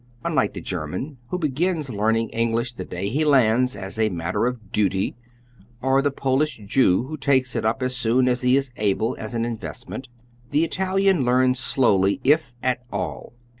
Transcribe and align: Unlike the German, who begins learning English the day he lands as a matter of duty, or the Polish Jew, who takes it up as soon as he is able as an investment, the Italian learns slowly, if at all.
Unlike 0.23 0.53
the 0.55 0.61
German, 0.61 1.19
who 1.29 1.37
begins 1.37 1.91
learning 1.91 2.29
English 2.29 2.71
the 2.73 2.83
day 2.83 3.09
he 3.09 3.23
lands 3.23 3.75
as 3.75 3.99
a 3.99 4.09
matter 4.09 4.47
of 4.47 4.71
duty, 4.71 5.15
or 5.79 6.01
the 6.01 6.09
Polish 6.09 6.59
Jew, 6.65 7.03
who 7.03 7.17
takes 7.17 7.55
it 7.55 7.65
up 7.65 7.83
as 7.83 7.95
soon 7.95 8.27
as 8.27 8.41
he 8.41 8.55
is 8.57 8.71
able 8.77 9.15
as 9.19 9.35
an 9.35 9.45
investment, 9.45 10.07
the 10.49 10.63
Italian 10.63 11.23
learns 11.23 11.59
slowly, 11.59 12.19
if 12.23 12.51
at 12.63 12.81
all. 12.91 13.33